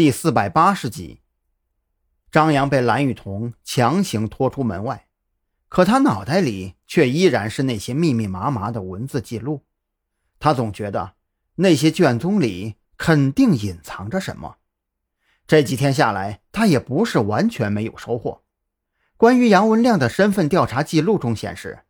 [0.00, 1.20] 第四百八十集，
[2.32, 5.08] 张扬被蓝雨桐强行拖出门外，
[5.68, 9.66] 可他脑袋里却依然是那些密密麻麻的文字记录。
[10.38, 11.16] 他总觉得
[11.56, 14.56] 那些卷宗里肯定隐藏着什么。
[15.46, 18.42] 这几天下来，他也不是完全没有收获。
[19.18, 21.80] 关于杨文亮的身份调查记录中显示，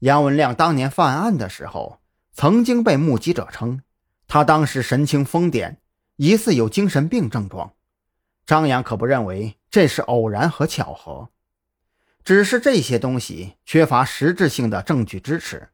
[0.00, 2.00] 杨文亮当年犯案的时候，
[2.32, 3.82] 曾经被目击者称，
[4.26, 5.76] 他当时神情疯癫。
[6.16, 7.72] 疑似有精神病症状，
[8.44, 11.30] 张扬可不认为这是偶然和巧合，
[12.22, 15.70] 只是这些东西缺乏实质性的证据支持，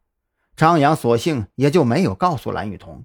[0.56, 3.04] 张扬索性也就没有告诉蓝雨桐，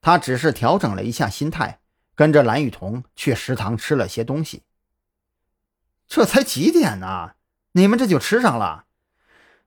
[0.00, 1.80] 他只是调整了一下心态，
[2.14, 4.62] 跟着蓝雨桐去食堂吃了些东西。
[6.08, 7.32] 这才几点呢？
[7.72, 8.84] 你们这就吃上了？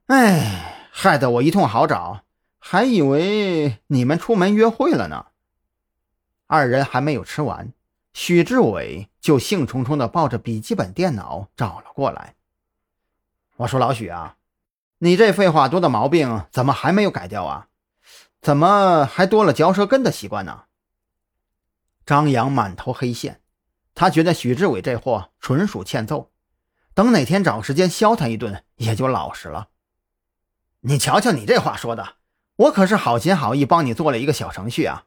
[0.07, 2.23] 哎，害得我一通好找，
[2.57, 5.27] 还以为你们出门约会了呢。
[6.51, 7.73] 二人还没有吃完，
[8.11, 12.33] 许志伟就兴冲冲地抱着笔记本电脑找了过来。
[13.57, 14.37] 我说：“老许啊，
[14.97, 17.67] 你这废话多的毛病怎么还没有改掉啊？
[18.41, 20.63] 怎么还多了嚼舌根的习惯呢？”
[22.03, 23.41] 张扬满头黑线，
[23.93, 26.31] 他觉得许志伟这货纯属欠揍，
[26.95, 29.67] 等哪天找时间削他一顿也就老实了。
[30.79, 32.15] 你瞧瞧你这话说的，
[32.55, 35.05] 我可是好心好意帮你做了一个小程序啊！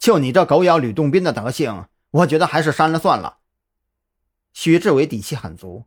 [0.00, 3.36] 就你这狗咬吕洞宾的德行，我觉得还是删了算了。
[4.54, 5.84] 许志伟底气很足，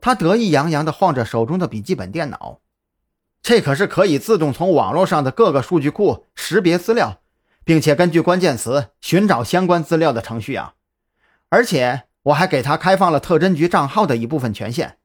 [0.00, 2.60] 他得意洋洋地晃着手中的笔记本电脑，
[3.40, 7.22] 这可是可以自动从网络上的各个数据库识别资料，
[7.64, 10.74] 并且根据关键词寻找相关资料的程序啊！
[11.48, 14.98] 而且我还给他开放了特侦局账号的一部分权限。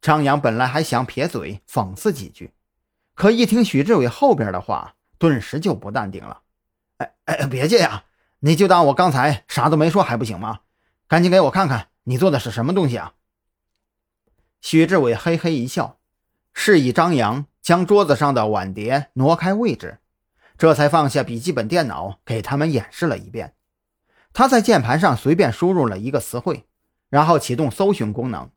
[0.00, 2.54] 张扬本来还想撇嘴讽刺几句，
[3.14, 6.40] 可一听许志伟后边的话，顿时就不淡定了。
[7.00, 8.04] 哎哎，别介呀！
[8.40, 10.60] 你就当我刚才啥都没说还不行吗？
[11.08, 13.14] 赶紧给我看看你做的是什么东西啊！
[14.60, 15.98] 许志伟嘿嘿一笑，
[16.52, 19.98] 示意张扬将桌子上的碗碟挪开位置，
[20.58, 23.54] 这才放下笔记本电脑，给他们演示了一遍。
[24.32, 26.66] 他在键盘上随便输入了一个词汇，
[27.08, 28.50] 然后启动搜寻功能，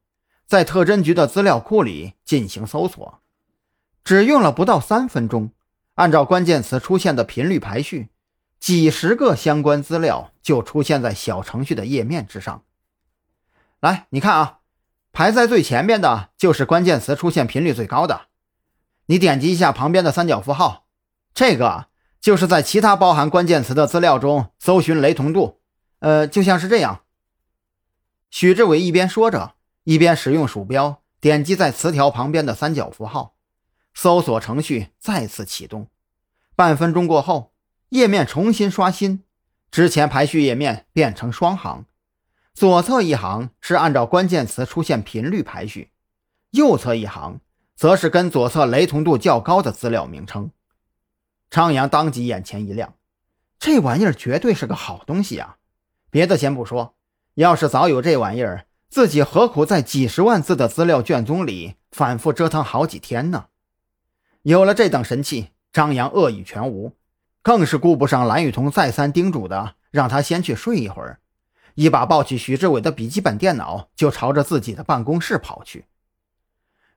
[0.45, 3.21] 在特侦局的资料库里进行搜索，
[4.03, 5.51] 只用了不到三分钟，
[5.95, 8.09] 按照关键词出现的频率排序。
[8.63, 12.63] 几十个相关资料就出现在小程序的页面之上。
[13.81, 14.59] 来，你看啊，
[15.11, 18.27] 排在最前面的就是关键词出现频率最高的。
[19.07, 20.85] 你点击一下旁边的三角符号，
[21.33, 21.87] 这个
[22.21, 25.59] 就是在其他包含关键词的资料中搜寻雷同度。
[25.99, 27.01] 呃，就像是这样。
[28.29, 33.35] 许志伟一边说着，一边使用鼠标点击在词条旁边的三角符号，
[33.93, 35.89] 搜索程序再次启动。
[36.55, 37.51] 半分钟过后。
[37.93, 39.21] 页面重新刷新，
[39.69, 41.85] 之前排序页面变成双行，
[42.55, 45.91] 左侧一行是按照关键词出现频率排序，
[46.49, 47.39] 右侧一行
[47.75, 50.49] 则是跟左侧雷同度较高的资料名称。
[51.51, 52.95] 张扬当即眼前一亮，
[53.59, 55.57] 这玩意儿绝对是个好东西啊！
[56.09, 56.95] 别的先不说，
[57.35, 63.49] 要是早有这玩意儿，自己何苦在几十万字的资料卷宗里反复折腾好几天呢？
[64.41, 66.93] 有了这等神器，张扬恶语全无。
[67.43, 71.19] 更是顾不上蓝雨桐再三叮嘱的，让他先去睡一会儿，
[71.75, 75.85] 一把抱起许志伟的笔记本电脑，就朝着自己的办公室跑去。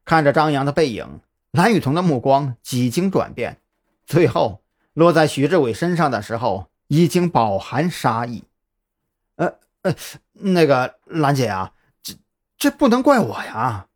[0.05, 1.21] 看着张扬的背影，
[1.51, 3.61] 蓝雨桐的目光几经转变，
[4.07, 4.62] 最后
[4.95, 8.45] 落在许志伟身上的时候，已经饱含杀意。
[9.34, 9.53] 呃
[9.83, 9.95] 呃，
[10.33, 12.15] 那个兰姐啊，这
[12.57, 13.89] 这不能怪我呀。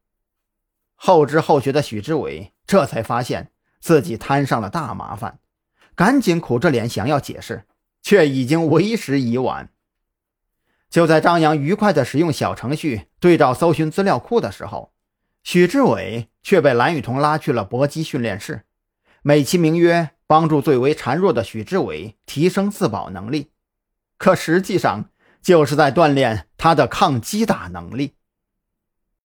[0.96, 5.38] 后知后觉的许志伟这才发现自己摊上了大麻烦。
[6.00, 7.66] 赶紧苦着脸想要解释，
[8.00, 9.68] 却已经为时已晚。
[10.88, 14.94] 就在张扬愉快地使用小程序对照搜寻资料库的时候，
[15.44, 18.64] 许志伟却被蓝雨桐拉去了搏击训练室，
[19.20, 23.50] 美其名曰帮助最为孱弱的许志伟提升自保能力，
[24.16, 25.10] 可实际上
[25.42, 28.14] 就是在锻炼他的抗击打能力。